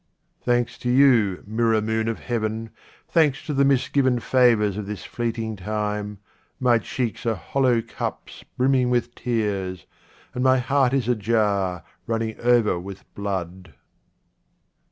[0.43, 2.71] Thanks to you, mirror moon of heaven,
[3.07, 6.17] thanks to the misgiven favours of this fleeting time,
[6.59, 9.85] my cheeks are hollow cups brimming with tears,
[10.33, 13.75] and my heart is a jar running over with blood.